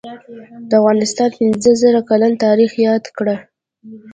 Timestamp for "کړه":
3.17-3.35